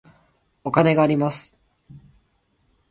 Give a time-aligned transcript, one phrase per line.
[0.63, 1.55] お金があります。